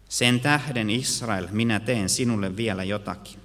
Sen 0.09 0.41
tähden 0.41 0.91
Israel, 0.91 1.49
minä 1.51 1.81
teen 1.81 2.09
sinulle 2.09 2.57
vielä 2.57 2.85
jotakin, 2.85 3.41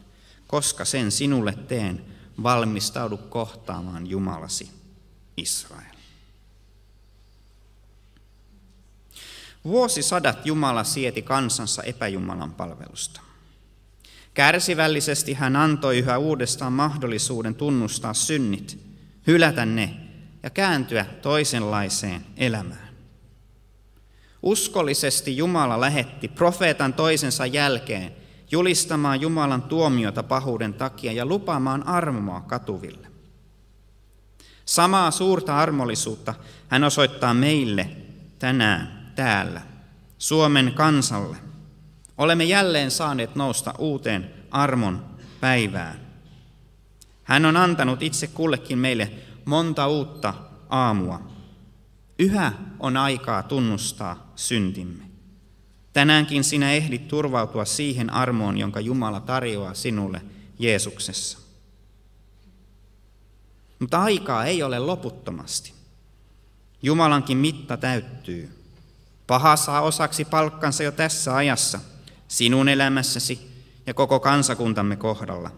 koska 0.47 0.85
sen 0.85 1.11
sinulle 1.11 1.53
teen, 1.67 2.05
valmistaudu 2.43 3.17
kohtaamaan 3.17 4.07
Jumalasi, 4.07 4.69
Israel. 5.37 5.94
Vuosisadat 9.65 10.45
Jumala 10.45 10.83
sieti 10.83 11.21
kansansa 11.21 11.83
epäjumalan 11.83 12.53
palvelusta. 12.53 13.21
Kärsivällisesti 14.33 15.33
hän 15.33 15.55
antoi 15.55 15.97
yhä 15.97 16.17
uudestaan 16.17 16.73
mahdollisuuden 16.73 17.55
tunnustaa 17.55 18.13
synnit, 18.13 18.79
hylätä 19.27 19.65
ne 19.65 19.95
ja 20.43 20.49
kääntyä 20.49 21.05
toisenlaiseen 21.21 22.25
elämään. 22.37 22.89
Uskollisesti 24.43 25.37
Jumala 25.37 25.81
lähetti 25.81 26.27
profeetan 26.27 26.93
toisensa 26.93 27.45
jälkeen 27.45 28.11
julistamaan 28.51 29.21
Jumalan 29.21 29.61
tuomiota 29.61 30.23
pahuuden 30.23 30.73
takia 30.73 31.11
ja 31.11 31.25
lupaamaan 31.25 31.87
armoa 31.87 32.41
katuville. 32.41 33.07
Samaa 34.65 35.11
suurta 35.11 35.57
armollisuutta 35.57 36.33
hän 36.67 36.83
osoittaa 36.83 37.33
meille 37.33 37.89
tänään 38.39 39.04
täällä 39.15 39.61
Suomen 40.17 40.73
kansalle. 40.75 41.37
Olemme 42.17 42.43
jälleen 42.43 42.91
saaneet 42.91 43.35
nousta 43.35 43.73
uuteen 43.77 44.33
armon 44.51 45.05
päivään. 45.41 45.99
Hän 47.23 47.45
on 47.45 47.57
antanut 47.57 48.03
itse 48.03 48.27
kullekin 48.27 48.77
meille 48.77 49.11
monta 49.45 49.87
uutta 49.87 50.33
aamua. 50.69 51.21
Yhä 52.19 52.51
on 52.79 52.97
aikaa 52.97 53.43
tunnustaa 53.43 54.31
syntimme. 54.35 55.03
Tänäänkin 55.93 56.43
sinä 56.43 56.71
ehdit 56.71 57.07
turvautua 57.07 57.65
siihen 57.65 58.09
armoon, 58.09 58.57
jonka 58.57 58.79
Jumala 58.79 59.19
tarjoaa 59.19 59.73
sinulle 59.73 60.21
Jeesuksessa. 60.59 61.37
Mutta 63.79 64.01
aikaa 64.01 64.45
ei 64.45 64.63
ole 64.63 64.79
loputtomasti. 64.79 65.73
Jumalankin 66.83 67.37
mitta 67.37 67.77
täyttyy. 67.77 68.64
Paha 69.27 69.55
saa 69.55 69.81
osaksi 69.81 70.25
palkkansa 70.25 70.83
jo 70.83 70.91
tässä 70.91 71.35
ajassa, 71.35 71.79
sinun 72.27 72.69
elämässäsi 72.69 73.51
ja 73.85 73.93
koko 73.93 74.19
kansakuntamme 74.19 74.95
kohdalla. 74.95 75.51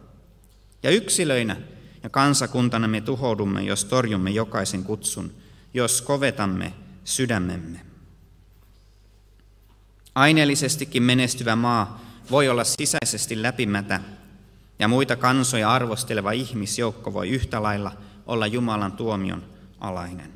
Ja 0.83 0.91
yksilöinä 0.91 1.57
ja 2.03 2.09
kansakuntana 2.09 2.88
me 2.88 3.01
tuhoudumme, 3.01 3.63
jos 3.63 3.86
torjumme 3.86 4.29
jokaisen 4.29 4.83
kutsun, 4.83 5.31
jos 5.74 6.01
kovetamme 6.01 6.74
sydämemme. 7.03 7.79
Aineellisestikin 10.15 11.03
menestyvä 11.03 11.55
maa 11.55 12.01
voi 12.31 12.50
olla 12.50 12.63
sisäisesti 12.63 13.41
läpimätä, 13.41 14.01
ja 14.79 14.88
muita 14.88 15.15
kansoja 15.15 15.71
arvosteleva 15.71 16.31
ihmisjoukko 16.31 17.13
voi 17.13 17.29
yhtä 17.29 17.63
lailla 17.63 17.91
olla 18.25 18.47
Jumalan 18.47 18.91
tuomion 18.91 19.43
alainen. 19.79 20.33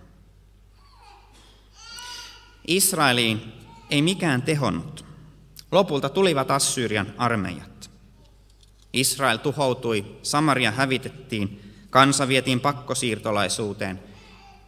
Israeliin 2.68 3.53
ei 3.89 4.01
mikään 4.01 4.41
tehonnut. 4.41 5.06
Lopulta 5.72 6.10
tulivat 6.10 6.51
Assyrian 6.51 7.13
armeijat. 7.18 7.91
Israel 8.94 9.38
tuhoutui, 9.38 10.06
Samaria 10.24 10.72
hävitettiin, 10.72 11.74
kansa 11.89 12.27
vietiin 12.27 12.60
pakkosiirtolaisuuteen. 12.60 14.00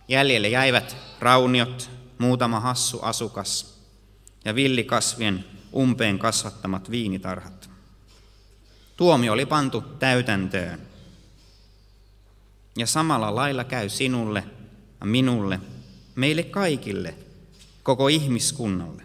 Jäljelle 0.07 0.49
jäivät 0.49 0.95
rauniot, 1.19 1.89
muutama 2.17 2.59
hassu 2.59 2.99
asukas 3.01 3.79
ja 4.45 4.55
villikasvien 4.55 5.45
umpeen 5.75 6.19
kasvattamat 6.19 6.91
viinitarhat. 6.91 7.69
Tuomio 8.97 9.33
oli 9.33 9.45
pantu 9.45 9.81
täytäntöön. 9.81 10.81
Ja 12.77 12.87
samalla 12.87 13.35
lailla 13.35 13.63
käy 13.63 13.89
sinulle 13.89 14.43
ja 14.99 15.05
minulle, 15.05 15.59
meille 16.15 16.43
kaikille, 16.43 17.15
koko 17.83 18.07
ihmiskunnalle. 18.07 19.03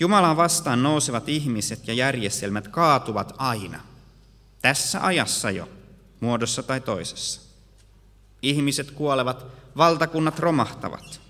Jumalan 0.00 0.36
vastaan 0.36 0.82
nousevat 0.82 1.28
ihmiset 1.28 1.88
ja 1.88 1.94
järjestelmät 1.94 2.68
kaatuvat 2.68 3.32
aina, 3.38 3.80
tässä 4.62 5.06
ajassa 5.06 5.50
jo, 5.50 5.68
muodossa 6.20 6.62
tai 6.62 6.80
toisessa. 6.80 7.40
Ihmiset 8.42 8.90
kuolevat, 8.90 9.46
valtakunnat 9.76 10.38
romahtavat. 10.38 11.20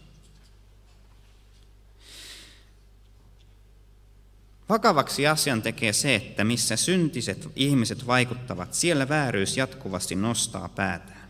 Vakavaksi 4.69 5.26
asian 5.26 5.62
tekee 5.62 5.92
se, 5.92 6.14
että 6.14 6.45
missä 6.45 6.76
syntiset 6.76 7.49
ihmiset 7.57 8.07
vaikuttavat, 8.07 8.75
siellä 8.75 9.09
vääryys 9.09 9.57
jatkuvasti 9.57 10.14
nostaa 10.14 10.69
päätään. 10.69 11.28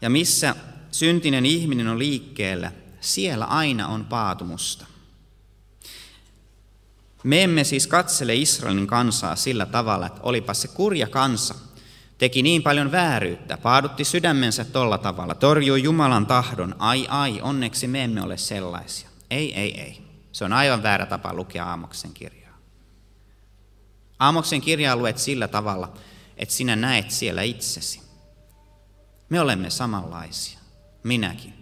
Ja 0.00 0.10
missä 0.10 0.54
syntinen 0.92 1.46
ihminen 1.46 1.88
on 1.88 1.98
liikkeellä, 1.98 2.72
siellä 3.00 3.44
aina 3.44 3.88
on 3.88 4.04
paatumusta. 4.04 4.86
Me 7.24 7.42
emme 7.42 7.64
siis 7.64 7.86
katsele 7.86 8.34
Israelin 8.34 8.86
kansaa 8.86 9.36
sillä 9.36 9.66
tavalla, 9.66 10.06
että 10.06 10.20
olipa 10.22 10.54
se 10.54 10.68
kurja 10.68 11.08
kansa, 11.08 11.54
teki 12.18 12.42
niin 12.42 12.62
paljon 12.62 12.92
vääryyttä, 12.92 13.58
paadutti 13.58 14.04
sydämensä 14.04 14.64
tolla 14.64 14.98
tavalla, 14.98 15.34
torjui 15.34 15.82
Jumalan 15.82 16.26
tahdon, 16.26 16.74
ai 16.78 17.06
ai, 17.10 17.40
onneksi 17.40 17.86
me 17.86 18.04
emme 18.04 18.22
ole 18.22 18.36
sellaisia. 18.36 19.08
Ei, 19.30 19.54
ei, 19.54 19.80
ei. 19.80 20.02
Se 20.32 20.44
on 20.44 20.52
aivan 20.52 20.82
väärä 20.82 21.06
tapa 21.06 21.34
lukea 21.34 21.66
Aamoksen 21.66 22.14
kirjaa. 22.14 22.58
Aamoksen 24.18 24.60
kirjaa 24.60 24.96
luet 24.96 25.18
sillä 25.18 25.48
tavalla, 25.48 25.92
että 26.36 26.54
sinä 26.54 26.76
näet 26.76 27.10
siellä 27.10 27.42
itsesi. 27.42 28.02
Me 29.28 29.40
olemme 29.40 29.70
samanlaisia, 29.70 30.58
minäkin. 31.02 31.52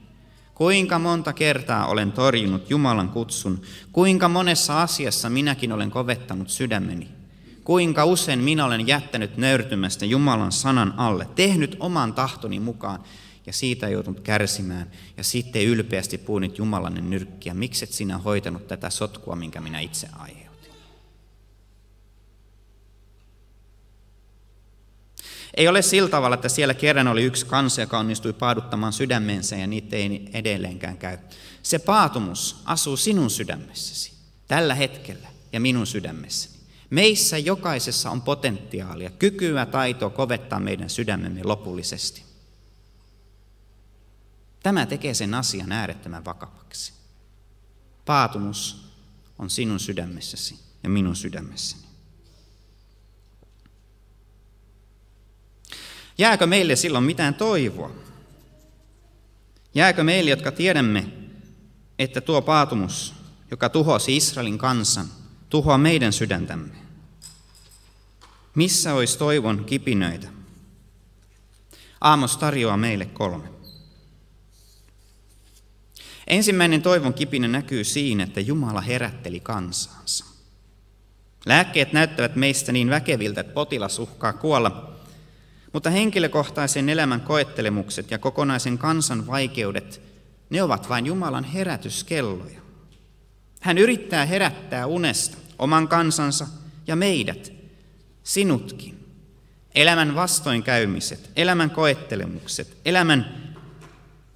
Kuinka 0.54 0.98
monta 0.98 1.32
kertaa 1.32 1.86
olen 1.86 2.12
torjunut 2.12 2.70
Jumalan 2.70 3.08
kutsun, 3.08 3.62
kuinka 3.92 4.28
monessa 4.28 4.82
asiassa 4.82 5.30
minäkin 5.30 5.72
olen 5.72 5.90
kovettanut 5.90 6.50
sydämeni, 6.50 7.08
kuinka 7.64 8.04
usein 8.04 8.38
minä 8.38 8.64
olen 8.64 8.86
jättänyt 8.86 9.36
nöyrtymästä 9.36 10.06
Jumalan 10.06 10.52
sanan 10.52 10.94
alle, 10.96 11.28
tehnyt 11.34 11.76
oman 11.80 12.14
tahtoni 12.14 12.60
mukaan 12.60 13.00
ja 13.46 13.52
siitä 13.52 13.88
joutunut 13.88 14.20
kärsimään 14.20 14.90
ja 15.16 15.24
sitten 15.24 15.64
ylpeästi 15.64 16.18
puunit 16.18 16.58
Jumalanen 16.58 17.10
nyrkkiä. 17.10 17.54
Mikset 17.54 17.92
sinä 17.92 18.18
hoitanut 18.18 18.68
tätä 18.68 18.90
sotkua, 18.90 19.36
minkä 19.36 19.60
minä 19.60 19.80
itse 19.80 20.08
aiheutin? 20.18 20.49
Ei 25.54 25.68
ole 25.68 25.82
sillä 25.82 26.08
tavalla, 26.08 26.34
että 26.34 26.48
siellä 26.48 26.74
kerran 26.74 27.08
oli 27.08 27.24
yksi 27.24 27.46
kansa, 27.46 27.80
joka 27.80 27.98
onnistui 27.98 28.32
paaduttamaan 28.32 28.92
sydämensä 28.92 29.56
ja 29.56 29.66
niitä 29.66 29.96
ei 29.96 30.30
edelleenkään 30.32 30.98
käy. 30.98 31.18
Se 31.62 31.78
paatumus 31.78 32.62
asuu 32.64 32.96
sinun 32.96 33.30
sydämessäsi 33.30 34.12
tällä 34.48 34.74
hetkellä 34.74 35.28
ja 35.52 35.60
minun 35.60 35.86
sydämessäni. 35.86 36.60
Meissä 36.90 37.38
jokaisessa 37.38 38.10
on 38.10 38.22
potentiaalia, 38.22 39.10
kykyä, 39.10 39.66
taitoa 39.66 40.10
kovettaa 40.10 40.60
meidän 40.60 40.90
sydämemme 40.90 41.44
lopullisesti. 41.44 42.22
Tämä 44.62 44.86
tekee 44.86 45.14
sen 45.14 45.34
asian 45.34 45.72
äärettömän 45.72 46.24
vakavaksi. 46.24 46.92
Paatumus 48.04 48.92
on 49.38 49.50
sinun 49.50 49.80
sydämessäsi 49.80 50.58
ja 50.82 50.88
minun 50.88 51.16
sydämessäni. 51.16 51.79
Jääkö 56.20 56.46
meille 56.46 56.76
silloin 56.76 57.04
mitään 57.04 57.34
toivoa? 57.34 57.90
Jääkö 59.74 60.04
meille, 60.04 60.30
jotka 60.30 60.52
tiedämme, 60.52 61.06
että 61.98 62.20
tuo 62.20 62.42
paatumus, 62.42 63.14
joka 63.50 63.68
tuhosi 63.68 64.16
Israelin 64.16 64.58
kansan, 64.58 65.06
tuhoaa 65.50 65.78
meidän 65.78 66.12
sydäntämme? 66.12 66.74
Missä 68.54 68.94
olisi 68.94 69.18
toivon 69.18 69.64
kipinöitä? 69.64 70.28
Aamos 72.00 72.36
tarjoaa 72.36 72.76
meille 72.76 73.04
kolme. 73.04 73.48
Ensimmäinen 76.26 76.82
toivon 76.82 77.14
kipinä 77.14 77.48
näkyy 77.48 77.84
siinä, 77.84 78.24
että 78.24 78.40
Jumala 78.40 78.80
herätteli 78.80 79.40
kansansa. 79.40 80.24
Lääkkeet 81.46 81.92
näyttävät 81.92 82.36
meistä 82.36 82.72
niin 82.72 82.90
väkeviltä, 82.90 83.40
että 83.40 83.52
potilas 83.52 83.98
uhkaa 83.98 84.32
kuolla, 84.32 84.89
mutta 85.72 85.90
henkilökohtaisen 85.90 86.88
elämän 86.88 87.20
koettelemukset 87.20 88.10
ja 88.10 88.18
kokonaisen 88.18 88.78
kansan 88.78 89.26
vaikeudet, 89.26 90.02
ne 90.50 90.62
ovat 90.62 90.88
vain 90.88 91.06
Jumalan 91.06 91.44
herätyskelloja. 91.44 92.60
Hän 93.60 93.78
yrittää 93.78 94.26
herättää 94.26 94.86
unesta 94.86 95.36
oman 95.58 95.88
kansansa 95.88 96.46
ja 96.86 96.96
meidät, 96.96 97.52
sinutkin. 98.22 98.96
Elämän 99.74 100.14
vastoinkäymiset, 100.14 101.30
elämän 101.36 101.70
koettelemukset, 101.70 102.76
elämän, 102.84 103.54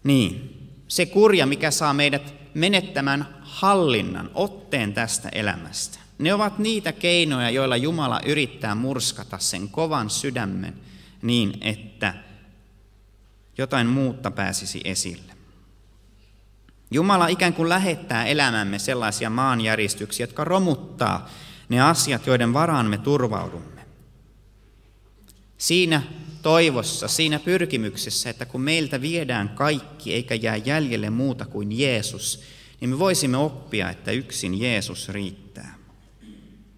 niin, 0.05 0.55
se 0.89 1.07
kurja, 1.07 1.47
mikä 1.47 1.71
saa 1.71 1.95
meidät 1.95 2.35
menettämään 2.55 3.29
hallinnan, 3.41 4.31
otteen 4.35 4.95
tästä 4.95 5.29
elämästä. 5.29 5.99
Ne 6.19 6.35
ovat 6.35 6.59
niitä 6.59 6.93
keinoja, 6.93 7.51
joilla 7.51 7.77
Jumala 7.77 8.21
yrittää 8.27 8.75
murskata 8.75 9.39
sen 9.39 9.69
kovan 9.69 10.11
sydämen 10.11 10.75
niin, 11.25 11.59
että 11.61 12.15
jotain 13.59 13.87
muutta 13.87 14.31
pääsisi 14.31 14.81
esille. 14.85 15.33
Jumala 16.91 17.27
ikään 17.27 17.55
kuin 17.55 17.69
lähettää 17.69 18.27
elämämme 18.27 18.79
sellaisia 18.79 19.31
maanjäristyksiä, 19.31 20.25
jotka 20.25 20.45
romuttaa 20.45 21.31
ne 21.69 21.81
asiat, 21.81 22.27
joiden 22.27 22.53
varaan 22.53 22.87
me 22.87 22.99
turvaudumme. 22.99 23.87
Siinä 25.59 26.03
toivossa, 26.43 27.09
siinä 27.09 27.39
pyrkimyksessä, 27.39 28.31
että 28.31 28.47
kun 28.47 28.61
meiltä 28.61 29.01
viedään 29.01 29.49
kaikki 29.49 30.15
eikä 30.15 30.35
jää 30.35 30.57
jäljelle 30.57 31.11
muuta 31.11 31.47
kuin 31.47 31.79
Jeesus, 31.79 32.43
niin 32.81 32.89
me 32.89 32.99
voisimme 32.99 33.37
oppia, 33.37 33.91
että 33.91 34.11
yksin 34.11 34.61
Jeesus 34.61 35.09
riittää. 35.09 35.44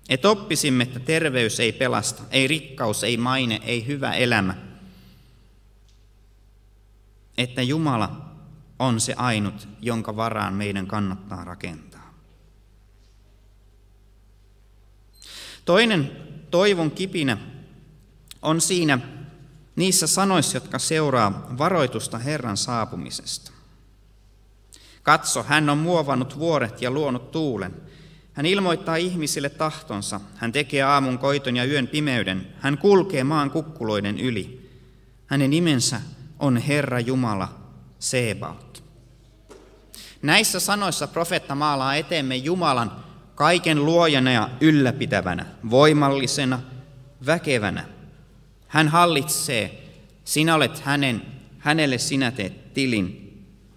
Että 0.09 0.31
oppisimme, 0.31 0.83
että 0.83 1.01
terveys 1.01 1.61
ei 1.61 1.73
pelasta, 1.73 2.23
ei 2.31 2.47
rikkaus, 2.49 3.05
ei 3.05 3.17
maine, 3.17 3.61
ei 3.65 3.87
hyvä 3.87 4.13
elämä. 4.13 4.55
Että 7.39 7.63
Jumala 7.63 8.35
on 8.79 9.01
se 9.01 9.15
ainut, 9.17 9.69
jonka 9.81 10.17
varaan 10.17 10.55
meidän 10.55 10.87
kannattaa 10.87 11.45
rakentaa. 11.45 12.15
Toinen 15.65 16.17
toivon 16.51 16.91
kipinä 16.91 17.39
on 18.43 18.61
siinä 18.61 18.99
niissä 19.77 20.07
sanoissa, 20.07 20.57
jotka 20.57 20.79
seuraa 20.79 21.47
varoitusta 21.59 22.19
Herran 22.19 22.57
saapumisesta. 22.57 23.53
Katso, 25.03 25.43
hän 25.43 25.71
on 25.71 25.79
muovannut 25.79 26.39
vuoret 26.39 26.83
ja 26.83 26.91
luonut 26.91 27.31
tuulen. 27.31 27.86
Hän 28.37 28.47
ilmoittaa 28.47 28.97
ihmisille 28.97 29.49
tahtonsa. 29.49 30.21
Hän 30.35 30.53
tekee 30.53 30.83
aamun 30.83 31.19
koiton 31.19 31.57
ja 31.57 31.65
yön 31.65 31.89
pimeyden. 31.89 32.47
Hän 32.61 32.79
kulkee 32.79 33.25
maan 33.25 33.51
kukkuloiden 33.51 34.19
yli. 34.19 34.71
Hänen 35.27 35.51
nimensä 35.51 36.01
on 36.39 36.57
Herra 36.57 37.01
Jumala 37.01 37.49
Sebaot. 37.99 38.83
Näissä 40.23 40.61
sanoissa 40.61 41.07
profetta 41.07 41.55
maalaa 41.55 41.95
eteemme 41.95 42.37
Jumalan 42.37 42.93
kaiken 43.35 43.85
luojana 43.85 44.33
ja 44.33 44.51
ylläpitävänä, 44.61 45.47
voimallisena, 45.71 46.61
väkevänä. 47.27 47.85
Hän 48.69 48.89
hallitsee, 48.89 49.93
sinä 50.25 50.55
olet 50.55 50.79
hänen, 50.79 51.23
hänelle 51.59 51.99
sinä 51.99 52.31
teet 52.31 52.75
tilin. 52.75 53.23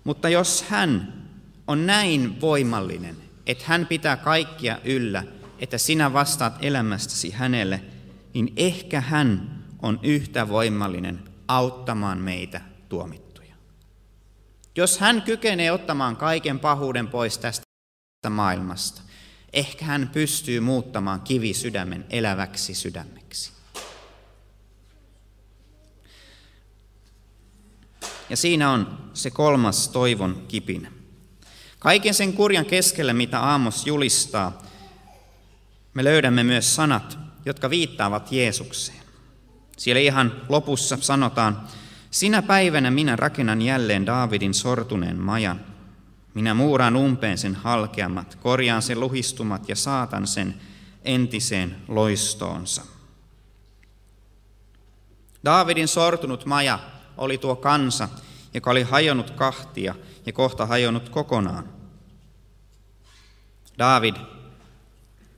Mutta 0.03 0.29
jos 0.29 0.65
hän 0.69 1.13
on 1.67 1.85
näin 1.85 2.41
voimallinen, 2.41 3.28
että 3.45 3.63
hän 3.67 3.85
pitää 3.85 4.17
kaikkia 4.17 4.79
yllä, 4.83 5.23
että 5.59 5.77
sinä 5.77 6.13
vastaat 6.13 6.53
elämästäsi 6.61 7.31
hänelle, 7.31 7.81
niin 8.33 8.53
ehkä 8.55 9.01
hän 9.01 9.59
on 9.81 9.99
yhtä 10.03 10.49
voimallinen 10.49 11.19
auttamaan 11.47 12.17
meitä 12.17 12.61
tuomittuja. 12.89 13.55
Jos 14.75 14.99
hän 14.99 15.21
kykenee 15.21 15.71
ottamaan 15.71 16.15
kaiken 16.15 16.59
pahuuden 16.59 17.07
pois 17.07 17.37
tästä 17.37 17.65
maailmasta, 18.29 19.01
ehkä 19.53 19.85
hän 19.85 20.09
pystyy 20.13 20.59
muuttamaan 20.59 21.21
kivisydämen 21.21 22.05
eläväksi 22.09 22.73
sydämeksi. 22.73 23.51
Ja 28.29 28.37
siinä 28.37 28.71
on 28.71 29.09
se 29.13 29.31
kolmas 29.31 29.87
toivon 29.87 30.45
kipinä. 30.47 30.98
Kaiken 31.79 32.13
sen 32.13 32.33
kurjan 32.33 32.65
keskellä, 32.65 33.13
mitä 33.13 33.39
Aamos 33.39 33.87
julistaa, 33.87 34.63
me 35.93 36.03
löydämme 36.03 36.43
myös 36.43 36.75
sanat, 36.75 37.17
jotka 37.45 37.69
viittaavat 37.69 38.31
Jeesukseen. 38.31 38.99
Siellä 39.77 39.99
ihan 39.99 40.41
lopussa 40.49 40.97
sanotaan, 41.01 41.67
sinä 42.11 42.41
päivänä 42.41 42.91
minä 42.91 43.15
rakennan 43.15 43.61
jälleen 43.61 44.05
Daavidin 44.05 44.53
sortuneen 44.53 45.17
majan. 45.17 45.61
Minä 46.33 46.53
muuraan 46.53 46.95
umpeen 46.95 47.37
sen 47.37 47.55
halkeamat, 47.55 48.35
korjaan 48.35 48.81
sen 48.81 48.99
luhistumat 48.99 49.69
ja 49.69 49.75
saatan 49.75 50.27
sen 50.27 50.55
entiseen 51.03 51.75
loistoonsa. 51.87 52.81
Daavidin 55.45 55.87
sortunut 55.87 56.45
maja 56.45 56.79
oli 57.17 57.37
tuo 57.37 57.55
kansa, 57.55 58.09
joka 58.53 58.71
oli 58.71 58.83
hajonnut 58.83 59.29
kahtia 59.29 59.95
ja 60.29 60.33
kohta 60.33 60.65
hajonnut 60.65 61.09
kokonaan. 61.09 61.69
David, 63.77 64.15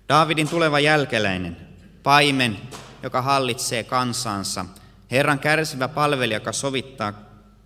Davidin 0.10 0.48
tuleva 0.48 0.80
jälkeläinen, 0.80 1.58
paimen, 2.04 2.58
joka 3.04 3.22
hallitsee 3.22 3.84
kansansa, 3.84 4.66
Herran 5.12 5.40
kärsivä 5.40 5.88
palvelija, 5.88 6.36
joka 6.38 6.52
sovittaa 6.52 7.14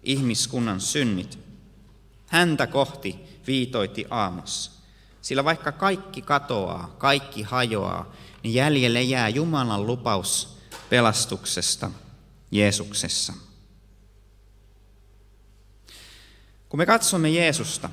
ihmiskunnan 0.04 0.82
synnit. 0.82 1.40
Häntä 2.28 2.68
kohti 2.68 3.40
viitoitti 3.48 4.06
Aamos. 4.10 4.82
Sillä 5.22 5.44
vaikka 5.44 5.72
kaikki 5.72 6.22
katoaa, 6.22 6.96
kaikki 6.98 7.42
hajoaa, 7.42 8.14
niin 8.44 8.54
jäljelle 8.54 9.02
jää 9.02 9.30
Jumalan 9.30 9.88
lupaus 9.88 10.58
pelastuksesta 10.90 11.92
Jeesuksessa. 12.52 13.34
Kun 16.76 16.80
me 16.80 16.86
katsomme 16.86 17.30
Jeesusta, 17.30 17.90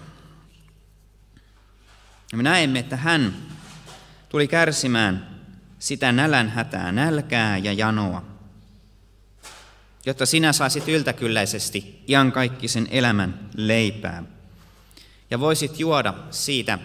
me 2.33 2.43
näemme, 2.43 2.79
että 2.79 2.97
hän 2.97 3.37
tuli 4.29 4.49
kärsimään 4.49 5.41
sitä 5.79 6.13
nälänhätää, 6.13 6.93
nälkää 6.93 7.59
ja 7.59 7.73
janoa, 7.73 8.25
jotta 10.07 10.27
sinä 10.27 10.53
saisit 10.53 10.89
yltäkylläisesti 10.89 12.05
iankaikkisen 12.09 12.89
elämän 12.91 13.51
leipää 13.57 14.23
ja 15.31 15.41
voisit 15.41 15.81
juoda 15.81 16.15
siitä 16.31 16.79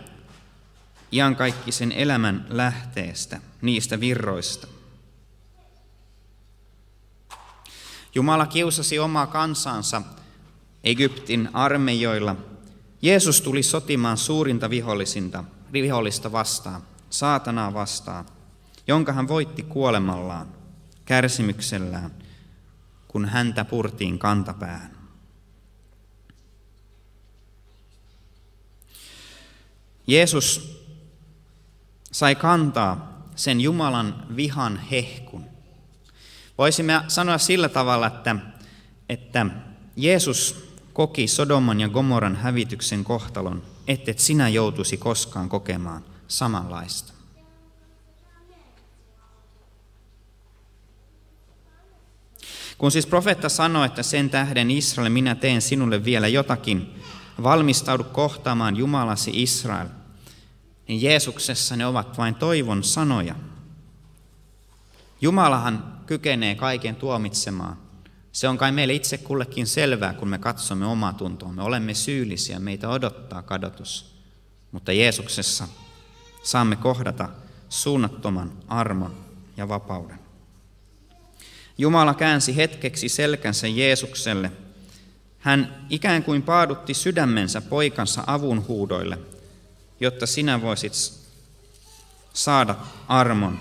iankaikkisen 1.12 1.92
elämän 1.92 2.46
lähteestä, 2.50 3.42
niistä 3.62 4.00
virroista. 4.00 4.68
Jumala 8.16 8.46
kiusasi 8.46 9.00
omaa 9.00 9.28
kansansa 9.28 10.02
Egyptin 10.84 11.50
armeijoilla. 11.54 12.36
Jeesus 13.02 13.42
tuli 13.42 13.64
sotimaan 13.64 14.18
suurinta 14.18 14.70
vihollisinta, 14.70 15.44
vihollista 15.74 16.32
vastaan, 16.32 16.82
saatanaa 17.10 17.74
vastaan, 17.74 18.26
jonka 18.88 19.14
hän 19.14 19.28
voitti 19.28 19.64
kuolemallaan, 19.64 20.48
kärsimyksellään, 21.06 22.12
kun 23.08 23.26
häntä 23.26 23.66
purtiin 23.66 24.20
kantapäähän. 24.20 24.98
Jeesus 30.08 30.82
sai 32.12 32.36
kantaa 32.36 33.24
sen 33.36 33.62
Jumalan 33.62 34.26
vihan 34.36 34.78
hehkun. 34.78 35.46
Voisimme 36.58 37.02
sanoa 37.08 37.38
sillä 37.38 37.70
tavalla, 37.70 38.08
että, 38.08 38.36
että 39.10 39.46
Jeesus 39.96 40.67
koki 40.98 41.28
Sodoman 41.28 41.80
ja 41.80 41.90
Gomoran 41.90 42.36
hävityksen 42.36 43.04
kohtalon, 43.04 43.64
ettet 43.88 44.20
sinä 44.20 44.50
joutuisi 44.50 44.98
koskaan 44.98 45.50
kokemaan 45.50 46.06
samanlaista. 46.28 47.14
Kun 52.78 52.92
siis 52.92 53.06
profeetta 53.06 53.50
sanoi, 53.50 53.86
että 53.86 54.04
sen 54.04 54.30
tähden 54.30 54.72
Israel, 54.72 55.10
minä 55.10 55.36
teen 55.36 55.62
sinulle 55.62 56.06
vielä 56.06 56.28
jotakin, 56.28 57.02
valmistaudu 57.44 58.04
kohtaamaan 58.04 58.78
Jumalasi 58.78 59.32
Israel, 59.34 59.88
niin 60.88 61.02
Jeesuksessa 61.02 61.76
ne 61.76 61.86
ovat 61.86 62.18
vain 62.18 62.36
toivon 62.36 62.84
sanoja. 62.84 63.36
Jumalahan 65.22 66.02
kykenee 66.06 66.56
kaiken 66.56 66.96
tuomitsemaan. 66.96 67.87
Se 68.38 68.48
on 68.48 68.58
kai 68.58 68.72
meille 68.72 68.94
itse 68.94 69.18
kullekin 69.18 69.68
selvää, 69.68 70.14
kun 70.14 70.28
me 70.28 70.38
katsomme 70.38 70.86
omaa 70.86 71.14
tuntoa. 71.14 71.52
Me 71.52 71.64
olemme 71.64 71.94
syyllisiä, 71.94 72.60
meitä 72.60 72.90
odottaa 72.90 73.42
kadotus. 73.42 74.16
Mutta 74.72 74.94
Jeesuksessa 74.94 75.68
saamme 76.44 76.76
kohdata 76.76 77.30
suunnattoman 77.70 78.52
armon 78.68 79.16
ja 79.58 79.68
vapauden. 79.68 80.20
Jumala 81.78 82.14
käänsi 82.14 82.56
hetkeksi 82.56 83.10
selkänsä 83.10 83.68
Jeesukselle. 83.68 84.52
Hän 85.40 85.86
ikään 85.90 86.24
kuin 86.24 86.42
paadutti 86.42 86.94
sydämensä 86.94 87.62
poikansa 87.62 88.24
avunhuudoille, 88.28 89.18
jotta 90.00 90.26
sinä 90.26 90.62
voisit 90.62 90.94
saada 92.34 92.76
armon, 93.08 93.60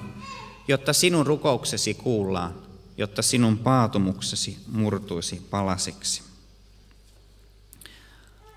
jotta 0.69 0.93
sinun 0.93 1.27
rukouksesi 1.27 1.95
kuullaan, 1.95 2.66
jotta 2.99 3.23
sinun 3.23 3.59
paatumuksesi 3.59 4.59
murtuisi 4.73 5.47
palasiksi. 5.51 6.23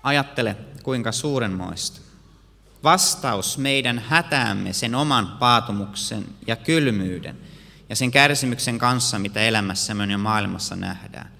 Ajattele, 0.02 0.56
kuinka 0.82 1.12
suurenmoista. 1.12 2.00
Vastaus 2.84 3.58
meidän 3.58 3.98
hätäämme, 3.98 4.72
sen 4.72 4.94
oman 4.94 5.36
paatumuksen 5.38 6.26
ja 6.46 6.56
kylmyyden 6.56 7.38
ja 7.88 7.96
sen 7.96 8.10
kärsimyksen 8.10 8.78
kanssa, 8.78 9.18
mitä 9.18 9.40
elämässämme 9.40 10.06
ja 10.06 10.18
maailmassa 10.18 10.76
nähdään. 10.76 11.32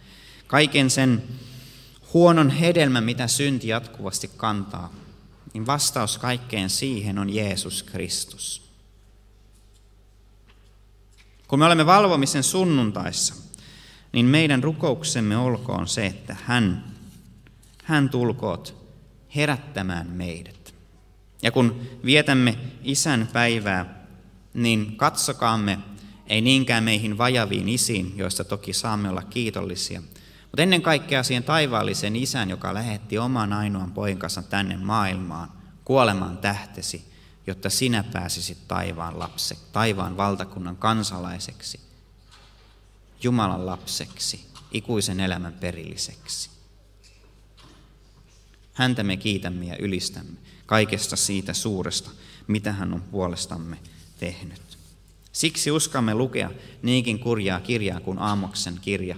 Kaiken 0.47 0.91
sen 0.91 1.23
huonon 2.15 2.51
hedelmän, 2.51 3.05
mitä 3.05 3.29
synti 3.29 3.69
jatkuvasti 3.69 4.31
kantaa, 4.37 4.93
niin 5.53 5.67
vastaus 5.67 6.19
kaikkeen 6.19 6.71
siihen 6.71 7.19
on 7.19 7.35
Jeesus 7.35 7.83
Kristus. 7.83 8.70
Kun 11.51 11.59
me 11.59 11.65
olemme 11.65 11.87
valvomisen 11.87 12.43
sunnuntaissa, 12.43 13.35
niin 14.13 14.27
meidän 14.27 14.63
rukouksemme 14.63 15.37
olkoon 15.37 15.89
se, 15.89 16.07
että 16.07 16.37
hän, 16.45 16.85
hän 17.85 18.09
tulkoot 18.09 18.77
herättämään 19.37 20.11
meidät. 20.11 20.75
Ja 21.43 21.53
kun 21.53 21.81
vietämme 22.05 22.59
isän 22.83 23.29
päivää, 23.33 24.05
niin 24.55 24.97
katsokaamme 24.97 25.79
ei 26.27 26.41
niinkään 26.41 26.85
meihin 26.85 27.19
vajaviin 27.19 27.69
isiin, 27.69 28.13
joista 28.17 28.45
toki 28.45 28.73
saamme 28.73 29.09
olla 29.09 29.23
kiitollisia, 29.23 30.03
Mutta 30.43 30.63
ennen 30.63 30.83
kaikkea 30.83 31.23
siihen 31.23 31.45
taivaallisen 31.45 32.17
isän, 32.17 32.51
joka 32.51 32.75
lähetti 32.75 33.19
oman 33.19 33.53
ainoan 33.53 33.93
poikansa 33.93 34.43
tänne 34.43 34.77
maailmaan, 34.77 35.53
kuolemaan 35.85 36.39
tähtesi, 36.39 37.10
jotta 37.47 37.71
sinä 37.71 38.05
pääsisit 38.13 38.69
taivaan 38.69 39.19
lapse, 39.19 39.57
taivaan 39.73 40.17
valtakunnan 40.17 40.77
kansalaiseksi, 40.77 41.81
Jumalan 43.23 43.67
lapseksi, 43.67 44.47
ikuisen 44.73 45.21
elämän 45.21 45.53
perilliseksi. 45.53 46.51
Häntä 48.73 49.03
me 49.03 49.17
kiitämme 49.17 49.65
ja 49.65 49.77
ylistämme 49.79 50.37
kaikesta 50.67 51.17
siitä 51.17 51.53
suuresta, 51.53 52.11
mitä 52.47 52.73
hän 52.73 52.95
on 52.95 53.03
puolestamme 53.03 53.79
tehnyt. 54.19 54.79
Siksi 55.33 55.71
uskamme 55.71 56.15
lukea 56.15 56.51
niinkin 56.83 57.19
kurjaa 57.19 57.61
kirjaa 57.61 58.01
kuin 58.01 58.19
Aamoksen 58.19 58.79
kirja, 58.81 59.17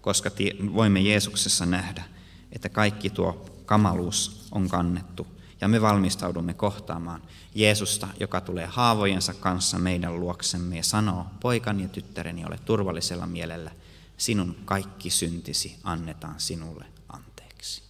koska 0.00 0.30
voimme 0.74 1.00
Jeesuksessa 1.00 1.66
nähdä, 1.66 2.04
että 2.52 2.68
kaikki 2.68 3.10
tuo 3.10 3.62
kamaluus 3.66 4.48
on 4.52 4.68
kannettu 4.68 5.26
ja 5.60 5.68
me 5.68 5.80
valmistaudumme 5.80 6.54
kohtaamaan 6.54 7.22
Jeesusta, 7.54 8.08
joka 8.20 8.40
tulee 8.40 8.66
haavojensa 8.66 9.34
kanssa 9.34 9.78
meidän 9.78 10.20
luoksemme 10.20 10.76
ja 10.76 10.82
sanoo, 10.82 11.26
poikani 11.40 11.82
ja 11.82 11.88
tyttäreni, 11.88 12.44
ole 12.44 12.58
turvallisella 12.64 13.26
mielellä, 13.26 13.70
sinun 14.16 14.56
kaikki 14.64 15.10
syntisi 15.10 15.76
annetaan 15.84 16.40
sinulle 16.40 16.84
anteeksi. 17.08 17.82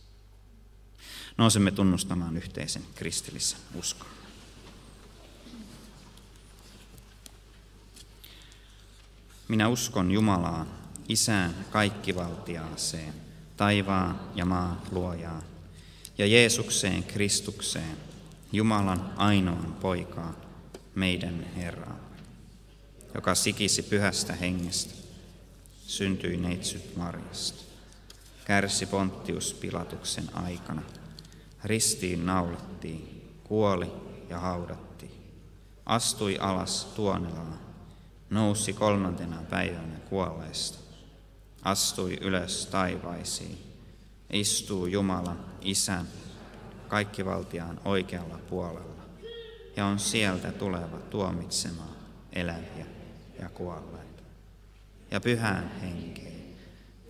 Nousemme 1.39 1.71
tunnustamaan 1.71 2.37
yhteisen 2.37 2.83
kristillisen 2.95 3.61
uskon. 3.75 4.09
Minä 9.49 9.69
uskon 9.69 10.11
Jumalaan, 10.11 10.67
Isään 11.09 11.55
kaikkivaltiaaseen, 11.71 13.15
taivaan 13.57 14.21
ja 14.35 14.45
maan 14.45 14.83
luojaan, 14.91 15.43
ja 16.19 16.27
Jeesukseen 16.27 17.05
Kristukseen, 17.05 17.97
Jumalan 18.53 19.13
ainoan 19.17 19.77
poikaan, 19.81 20.37
meidän 20.95 21.47
Herraan, 21.57 22.01
joka 23.15 23.35
sikisi 23.35 23.83
pyhästä 23.83 24.33
hengestä, 24.33 24.95
syntyi 25.87 26.37
neitsyt 26.37 26.97
Marjasta, 26.97 27.63
kärsi 28.45 28.87
Ponttius 28.87 29.55
Pilatuksen 29.55 30.37
aikana, 30.37 30.83
ristiin 31.65 32.27
naulattiin, 32.27 33.31
kuoli 33.45 33.93
ja 34.29 34.39
haudattiin, 34.39 35.13
astui 35.87 36.39
alas 36.39 36.85
tuonelaan, 36.85 37.59
nousi 38.31 38.73
kolmantena 38.73 39.43
päivänä 39.51 39.99
kuolleista, 40.09 40.79
astui 41.63 42.19
ylös 42.21 42.67
taivaisiin, 42.67 43.68
istuu 44.33 44.87
Jumalan 44.87 45.45
Isän 45.61 46.09
kaikkivaltiaan 46.89 47.81
oikealla 47.85 48.39
puolella 48.51 49.05
ja 49.77 49.87
on 49.87 49.99
sieltä 49.99 50.53
tuleva 50.53 50.99
tuomitsemaan 51.11 51.97
eläviä 52.33 52.87
ja 53.41 53.49
kuolleita. 53.49 54.23
Ja 55.11 55.21
pyhään 55.21 55.81
henkeen, 55.81 56.43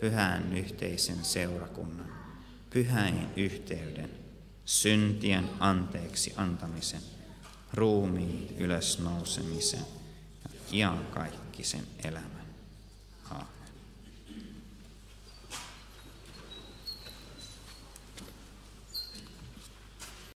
pyhään 0.01 0.57
yhteisen 0.57 1.25
seurakunnan, 1.25 2.13
pyhäin 2.71 3.27
yhteyden, 3.37 4.11
syntien 4.65 5.51
anteeksi 5.61 6.35
antamisen, 6.37 7.03
ruumiin 7.75 8.57
ylösnousemisen 8.59 9.85
ja 10.45 10.51
iankaikkisen 10.73 11.85
elämän. 12.05 12.38